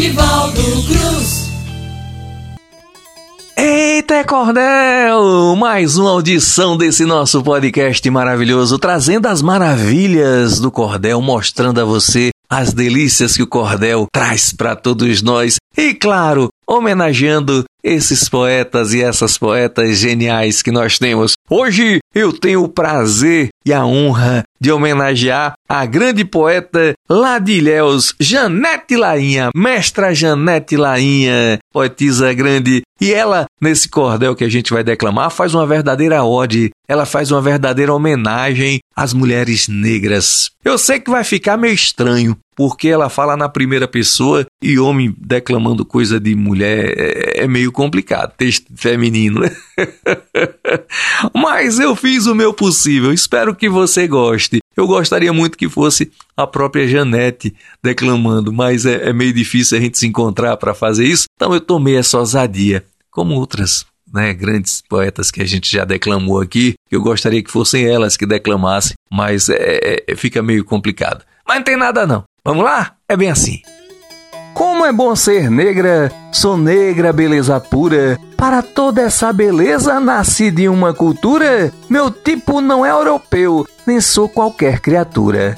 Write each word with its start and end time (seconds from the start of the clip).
Nivaldo 0.00 0.62
Cruz. 0.86 1.50
Eita, 3.54 4.14
é 4.14 4.24
Cordel! 4.24 5.54
Mais 5.56 5.98
uma 5.98 6.08
audição 6.08 6.74
desse 6.74 7.04
nosso 7.04 7.42
podcast 7.42 8.08
maravilhoso, 8.08 8.78
trazendo 8.78 9.26
as 9.26 9.42
maravilhas 9.42 10.58
do 10.58 10.70
Cordel, 10.70 11.20
mostrando 11.20 11.82
a 11.82 11.84
você 11.84 12.30
as 12.48 12.72
delícias 12.72 13.36
que 13.36 13.42
o 13.42 13.46
Cordel 13.46 14.06
traz 14.10 14.54
para 14.54 14.74
todos 14.74 15.20
nós. 15.20 15.56
E 15.76 15.92
claro, 15.92 16.48
homenageando 16.66 17.64
esses 17.84 18.26
poetas 18.26 18.94
e 18.94 19.02
essas 19.02 19.36
poetas 19.36 19.98
geniais 19.98 20.62
que 20.62 20.72
nós 20.72 20.98
temos. 20.98 21.34
Hoje 21.50 21.98
eu 22.14 22.32
tenho 22.32 22.64
o 22.64 22.68
prazer 22.70 23.49
e 23.64 23.72
a 23.72 23.84
honra 23.84 24.44
de 24.60 24.70
homenagear 24.70 25.54
a 25.68 25.86
grande 25.86 26.24
poeta 26.24 26.94
lá 27.08 27.38
de 27.38 27.52
Ilhéus, 27.52 28.14
Janete 28.18 28.96
Lainha, 28.96 29.50
mestra 29.54 30.14
Janete 30.14 30.76
Lainha, 30.76 31.58
poetisa 31.72 32.32
grande. 32.34 32.82
E 33.00 33.12
ela, 33.12 33.46
nesse 33.60 33.88
cordel 33.88 34.34
que 34.34 34.44
a 34.44 34.48
gente 34.48 34.72
vai 34.72 34.84
declamar, 34.84 35.30
faz 35.30 35.54
uma 35.54 35.66
verdadeira 35.66 36.22
ode, 36.22 36.70
ela 36.88 37.06
faz 37.06 37.30
uma 37.30 37.40
verdadeira 37.40 37.94
homenagem 37.94 38.80
às 38.94 39.14
mulheres 39.14 39.68
negras. 39.68 40.50
Eu 40.64 40.76
sei 40.76 41.00
que 41.00 41.10
vai 41.10 41.24
ficar 41.24 41.56
meio 41.56 41.72
estranho, 41.72 42.36
porque 42.60 42.88
ela 42.88 43.08
fala 43.08 43.38
na 43.38 43.48
primeira 43.48 43.88
pessoa 43.88 44.44
e 44.62 44.78
homem 44.78 45.16
declamando 45.18 45.82
coisa 45.82 46.20
de 46.20 46.34
mulher 46.34 46.92
é, 46.94 47.44
é 47.44 47.48
meio 47.48 47.72
complicado, 47.72 48.34
texto 48.36 48.66
feminino. 48.76 49.40
Né? 49.40 49.50
Mas 51.32 51.78
eu 51.78 51.96
fiz 51.96 52.26
o 52.26 52.34
meu 52.34 52.52
possível, 52.52 53.14
espero 53.14 53.54
que 53.54 53.66
você 53.66 54.06
goste. 54.06 54.58
Eu 54.76 54.86
gostaria 54.86 55.32
muito 55.32 55.56
que 55.56 55.70
fosse 55.70 56.12
a 56.36 56.46
própria 56.46 56.86
Janete 56.86 57.54
declamando, 57.82 58.52
mas 58.52 58.84
é, 58.84 59.08
é 59.08 59.12
meio 59.12 59.32
difícil 59.32 59.78
a 59.78 59.80
gente 59.80 59.98
se 59.98 60.06
encontrar 60.06 60.58
para 60.58 60.74
fazer 60.74 61.06
isso, 61.06 61.24
então 61.34 61.54
eu 61.54 61.62
tomei 61.62 61.96
essa 61.96 62.18
ousadia, 62.18 62.84
como 63.10 63.36
outras 63.36 63.86
né, 64.12 64.34
grandes 64.34 64.82
poetas 64.86 65.30
que 65.30 65.40
a 65.40 65.46
gente 65.46 65.70
já 65.70 65.86
declamou 65.86 66.40
aqui, 66.40 66.74
eu 66.90 67.00
gostaria 67.00 67.42
que 67.42 67.50
fossem 67.50 67.86
elas 67.86 68.18
que 68.18 68.26
declamassem, 68.26 68.94
mas 69.10 69.48
é, 69.48 70.04
é, 70.06 70.14
fica 70.14 70.42
meio 70.42 70.62
complicado. 70.62 71.24
Mas 71.46 71.56
não 71.56 71.64
tem 71.64 71.76
nada 71.76 72.06
não. 72.06 72.22
Vamos 72.44 72.64
lá? 72.64 72.92
É 73.08 73.16
bem 73.16 73.30
assim. 73.30 73.60
Como 74.54 74.84
é 74.84 74.92
bom 74.92 75.14
ser 75.14 75.50
negra, 75.50 76.10
sou 76.32 76.56
negra, 76.56 77.12
beleza 77.12 77.60
pura. 77.60 78.18
Para 78.36 78.62
toda 78.62 79.02
essa 79.02 79.32
beleza 79.32 80.00
nasci 80.00 80.50
de 80.50 80.68
uma 80.68 80.94
cultura. 80.94 81.72
Meu 81.88 82.10
tipo 82.10 82.60
não 82.60 82.84
é 82.84 82.90
europeu, 82.90 83.66
nem 83.86 84.00
sou 84.00 84.28
qualquer 84.28 84.80
criatura. 84.80 85.56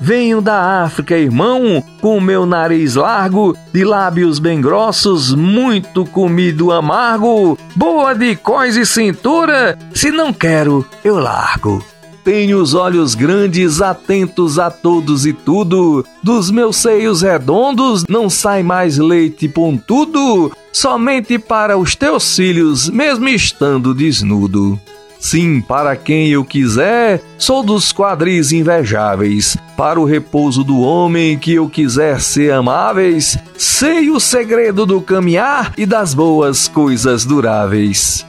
Venho 0.00 0.40
da 0.40 0.82
África, 0.82 1.16
irmão, 1.16 1.84
com 2.00 2.20
meu 2.20 2.44
nariz 2.44 2.96
largo, 2.96 3.56
de 3.72 3.84
lábios 3.84 4.40
bem 4.40 4.60
grossos, 4.60 5.32
muito 5.32 6.04
comido 6.04 6.72
amargo, 6.72 7.56
boa 7.76 8.12
de 8.12 8.34
cós 8.34 8.76
e 8.76 8.84
cintura, 8.84 9.78
se 9.94 10.10
não 10.10 10.32
quero, 10.32 10.84
eu 11.04 11.20
largo. 11.20 11.84
Tenho 12.24 12.58
os 12.62 12.72
olhos 12.72 13.16
grandes, 13.16 13.82
atentos 13.82 14.58
a 14.58 14.70
todos 14.70 15.26
e 15.26 15.32
tudo. 15.32 16.04
Dos 16.22 16.50
meus 16.50 16.76
seios 16.76 17.22
redondos 17.22 18.04
não 18.08 18.30
sai 18.30 18.62
mais 18.62 18.96
leite 18.96 19.48
pontudo, 19.48 20.52
somente 20.72 21.36
para 21.38 21.76
os 21.76 21.96
teus 21.96 22.36
filhos, 22.36 22.88
mesmo 22.88 23.28
estando 23.28 23.92
desnudo. 23.92 24.80
Sim, 25.18 25.60
para 25.60 25.94
quem 25.94 26.28
eu 26.28 26.44
quiser, 26.44 27.22
sou 27.38 27.62
dos 27.62 27.92
quadris 27.92 28.50
invejáveis. 28.50 29.56
Para 29.76 30.00
o 30.00 30.04
repouso 30.04 30.64
do 30.64 30.80
homem 30.80 31.38
que 31.38 31.54
eu 31.54 31.68
quiser 31.68 32.20
ser 32.20 32.52
amáveis, 32.52 33.38
sei 33.56 34.10
o 34.10 34.18
segredo 34.18 34.84
do 34.84 35.00
caminhar 35.00 35.72
e 35.78 35.86
das 35.86 36.12
boas 36.12 36.66
coisas 36.66 37.24
duráveis. 37.24 38.26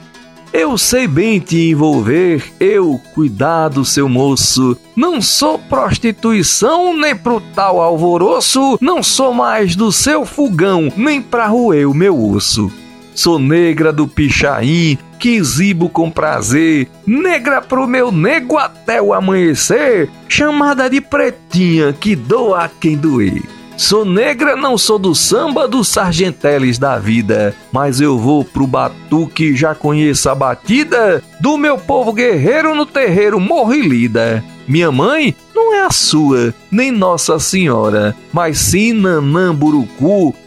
Eu 0.56 0.78
sei 0.78 1.08
bem 1.08 1.40
te 1.40 1.70
envolver, 1.70 2.44
eu, 2.60 3.00
cuidado, 3.12 3.84
seu 3.84 4.08
moço. 4.08 4.76
Não 4.94 5.20
sou 5.20 5.58
prostituição, 5.58 6.96
nem 6.96 7.16
pro 7.16 7.40
tal 7.40 7.80
alvoroço. 7.80 8.78
Não 8.80 9.02
sou 9.02 9.34
mais 9.34 9.74
do 9.74 9.90
seu 9.90 10.24
fogão, 10.24 10.92
nem 10.96 11.20
pra 11.20 11.48
roer 11.48 11.90
o 11.90 11.92
meu 11.92 12.16
osso. 12.30 12.70
Sou 13.16 13.36
negra 13.36 13.92
do 13.92 14.06
pichain, 14.06 14.96
que 15.18 15.30
exibo 15.30 15.88
com 15.88 16.08
prazer, 16.08 16.88
negra 17.04 17.60
pro 17.60 17.88
meu 17.88 18.12
nego 18.12 18.56
até 18.56 19.02
o 19.02 19.12
amanhecer, 19.12 20.08
chamada 20.28 20.88
de 20.88 21.00
pretinha 21.00 21.92
que 21.92 22.14
doa 22.14 22.66
a 22.66 22.68
quem 22.68 22.96
doer. 22.96 23.42
Sou 23.76 24.04
negra, 24.04 24.54
não 24.54 24.78
sou 24.78 24.98
do 24.98 25.14
samba 25.14 25.66
dos 25.66 25.88
sargenteles 25.88 26.78
da 26.78 26.96
vida, 26.96 27.54
mas 27.72 28.00
eu 28.00 28.16
vou 28.16 28.44
pro 28.44 28.66
batuque, 28.66 29.56
já 29.56 29.74
conheço 29.74 30.30
a 30.30 30.34
batida 30.34 31.22
do 31.40 31.58
meu 31.58 31.76
povo 31.76 32.12
guerreiro 32.12 32.74
no 32.74 32.86
terreiro 32.86 33.40
morrilida. 33.40 34.44
Minha 34.66 34.90
mãe 34.92 35.34
não 35.54 35.74
é 35.74 35.82
a 35.82 35.90
sua, 35.90 36.54
nem 36.70 36.90
Nossa 36.90 37.38
Senhora, 37.38 38.16
mas 38.32 38.58
sim 38.58 38.92
Nanã. 38.92 39.54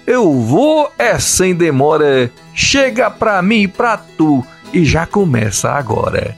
Eu 0.07 0.33
vou 0.33 0.89
é 0.97 1.19
sem 1.19 1.53
demora, 1.53 2.31
chega 2.53 3.11
pra 3.11 3.41
mim 3.41 3.63
e 3.63 3.67
pra 3.67 3.97
tu, 3.97 4.43
e 4.73 4.85
já 4.85 5.05
começa 5.05 5.69
agora. 5.69 6.35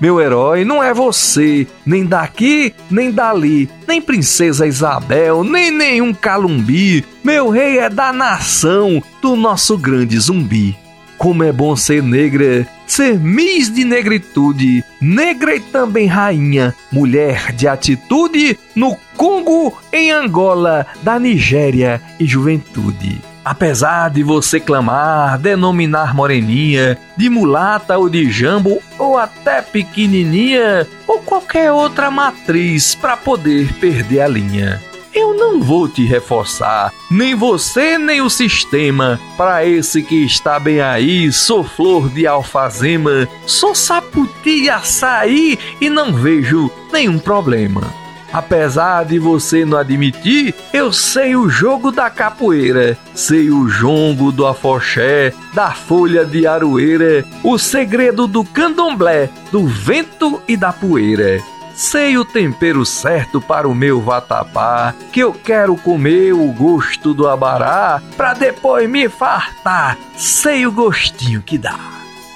Meu 0.00 0.20
herói 0.20 0.64
não 0.64 0.82
é 0.82 0.94
você, 0.94 1.66
nem 1.84 2.04
daqui, 2.04 2.72
nem 2.88 3.10
dali, 3.10 3.68
nem 3.86 4.00
Princesa 4.00 4.66
Isabel, 4.66 5.42
nem 5.42 5.72
nenhum 5.72 6.14
calumbi. 6.14 7.04
Meu 7.24 7.48
rei 7.48 7.78
é 7.78 7.90
da 7.90 8.12
nação, 8.12 9.02
do 9.20 9.34
nosso 9.34 9.76
grande 9.76 10.16
zumbi. 10.18 10.76
Como 11.16 11.42
é 11.42 11.50
bom 11.50 11.74
ser 11.74 12.00
negra, 12.00 12.64
ser 12.86 13.18
miss 13.18 13.74
de 13.74 13.84
negritude, 13.84 14.84
negra 15.00 15.56
e 15.56 15.60
também 15.60 16.06
rainha, 16.06 16.72
mulher 16.92 17.52
de 17.52 17.66
atitude 17.66 18.56
no 18.76 18.96
Congo, 19.16 19.76
em 19.92 20.12
Angola, 20.12 20.86
da 21.02 21.18
Nigéria 21.18 22.00
e 22.20 22.24
juventude. 22.24 23.27
Apesar 23.48 24.10
de 24.10 24.22
você 24.22 24.60
clamar, 24.60 25.38
denominar 25.38 26.14
moreninha, 26.14 26.98
de 27.16 27.30
mulata 27.30 27.96
ou 27.96 28.06
de 28.06 28.30
jambo, 28.30 28.82
ou 28.98 29.16
até 29.16 29.62
pequenininha, 29.62 30.86
ou 31.06 31.20
qualquer 31.20 31.72
outra 31.72 32.10
matriz 32.10 32.94
para 32.94 33.16
poder 33.16 33.72
perder 33.80 34.20
a 34.20 34.28
linha. 34.28 34.82
Eu 35.14 35.32
não 35.32 35.62
vou 35.62 35.88
te 35.88 36.04
reforçar, 36.04 36.92
nem 37.10 37.34
você 37.34 37.96
nem 37.96 38.20
o 38.20 38.28
sistema. 38.28 39.18
Para 39.34 39.64
esse 39.64 40.02
que 40.02 40.26
está 40.26 40.60
bem 40.60 40.82
aí, 40.82 41.32
sou 41.32 41.64
flor 41.64 42.10
de 42.10 42.26
alfazema, 42.26 43.26
sou 43.46 43.74
saputi 43.74 44.68
açaí 44.68 45.58
e 45.80 45.88
não 45.88 46.12
vejo 46.12 46.70
nenhum 46.92 47.18
problema. 47.18 48.07
Apesar 48.32 49.04
de 49.04 49.18
você 49.18 49.64
não 49.64 49.78
admitir, 49.78 50.54
eu 50.72 50.92
sei 50.92 51.34
o 51.34 51.48
jogo 51.48 51.90
da 51.90 52.10
capoeira, 52.10 52.96
sei 53.14 53.50
o 53.50 53.66
jongo 53.68 54.30
do 54.30 54.46
afoxé, 54.46 55.32
da 55.54 55.70
folha 55.70 56.24
de 56.24 56.46
aroeira, 56.46 57.24
o 57.42 57.58
segredo 57.58 58.26
do 58.26 58.44
candomblé, 58.44 59.30
do 59.50 59.66
vento 59.66 60.42
e 60.46 60.56
da 60.56 60.72
poeira. 60.72 61.40
Sei 61.74 62.18
o 62.18 62.24
tempero 62.24 62.84
certo 62.84 63.40
para 63.40 63.68
o 63.68 63.74
meu 63.74 64.00
vatapá, 64.00 64.92
que 65.12 65.20
eu 65.20 65.32
quero 65.32 65.76
comer 65.76 66.32
o 66.34 66.52
gosto 66.52 67.14
do 67.14 67.28
abará, 67.28 68.02
pra 68.16 68.34
depois 68.34 68.90
me 68.90 69.08
fartar. 69.08 69.96
Sei 70.16 70.66
o 70.66 70.72
gostinho 70.72 71.40
que 71.40 71.56
dá. 71.56 71.78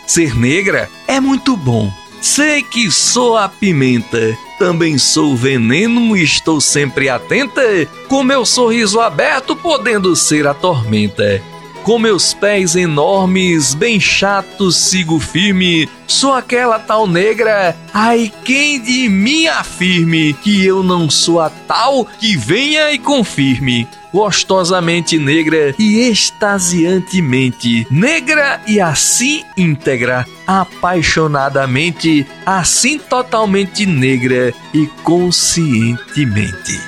Ser 0.07 0.35
negra 0.37 0.89
é 1.09 1.19
muito 1.19 1.57
bom. 1.57 1.93
Sei 2.21 2.63
que 2.63 2.89
sou 2.89 3.37
a 3.37 3.49
pimenta 3.49 4.33
também 4.62 4.97
sou 4.97 5.34
veneno 5.34 6.17
e 6.17 6.23
estou 6.23 6.61
sempre 6.61 7.09
atenta, 7.09 7.61
com 8.06 8.23
meu 8.23 8.47
sorriso 8.47 9.00
aberto 9.00 9.56
podendo 9.56 10.14
ser 10.14 10.47
a 10.47 10.55
tormenta. 10.55 11.43
Com 11.82 11.99
meus 11.99 12.32
pés 12.32 12.76
enormes, 12.76 13.75
bem 13.75 13.99
chatos, 13.99 14.76
sigo 14.76 15.19
firme. 15.19 15.88
Sou 16.06 16.32
aquela 16.32 16.79
tal 16.79 17.08
negra, 17.08 17.76
ai 17.93 18.32
quem 18.44 18.81
de 18.81 19.08
mim 19.08 19.49
afirme 19.49 20.32
que 20.32 20.64
eu 20.64 20.84
não 20.84 21.11
sou 21.11 21.40
a 21.40 21.50
tal 21.50 22.05
que 22.05 22.37
venha 22.37 22.93
e 22.93 22.99
confirme 22.99 23.88
gostosamente 24.12 25.19
negra 25.19 25.75
e 25.76 26.08
extasiantemente 26.08 27.85
negra 27.90 28.61
e 28.64 28.81
assim 28.81 29.43
íntegra, 29.56 30.25
apaixonadamente, 30.46 32.25
assim 32.46 32.96
totalmente 32.96 33.87
negra 33.87 34.55
e 34.73 34.87
conscientemente. 35.02 36.78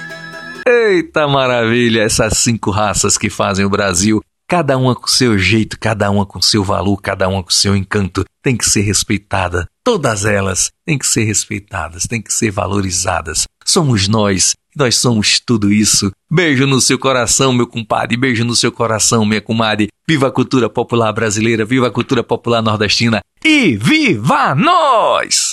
Eita 0.64 1.26
maravilha, 1.26 2.02
essas 2.02 2.38
cinco 2.38 2.70
raças 2.70 3.19
que 3.19 3.29
fazem 3.29 3.64
o 3.64 3.70
Brasil 3.70 4.23
cada 4.55 4.79
uma 4.79 4.95
com 4.95 5.09
seu 5.09 5.37
jeito, 5.37 5.77
cada 5.81 6.09
uma 6.12 6.25
com 6.25 6.41
seu 6.41 6.62
valor, 6.62 6.97
cada 7.03 7.27
uma 7.27 7.43
com 7.43 7.51
seu 7.51 7.75
encanto, 7.75 8.25
tem 8.41 8.56
que 8.56 8.65
ser 8.65 8.83
respeitada. 8.83 9.67
Todas 9.83 10.25
elas 10.25 10.71
têm 10.87 10.97
que 10.97 11.09
ser 11.09 11.25
respeitadas, 11.25 12.05
têm 12.05 12.23
que 12.23 12.33
ser 12.33 12.53
valorizadas. 12.53 13.47
somos 13.65 14.06
nós. 14.06 14.53
Nós 14.77 14.97
somos 14.97 15.41
tudo 15.41 15.73
isso. 15.73 16.12
Beijo 16.31 16.69
no 16.69 16.81
seu 16.81 16.97
coração, 16.97 17.53
meu 17.53 17.67
compadre. 17.67 18.17
Beijo 18.17 18.45
no 18.45 18.55
seu 18.55 18.71
coração, 18.71 19.25
minha 19.25 19.41
comadre. 19.41 19.89
Viva 20.06 20.29
a 20.29 20.33
cultura 20.33 20.71
popular 20.71 21.12
brasileira, 21.12 21.65
viva 21.65 21.89
a 21.89 21.93
cultura 21.93 22.23
popular 22.23 22.62
nordestina 22.62 23.21
e 23.45 23.77
viva 23.77 24.55
nós! 24.55 25.53